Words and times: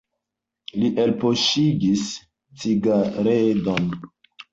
Li 0.83 0.87
elpoŝigis 1.03 2.05
cigaredon. 2.63 3.93